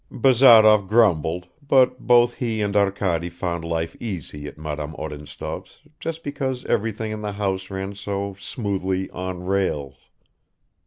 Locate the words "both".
1.99-2.33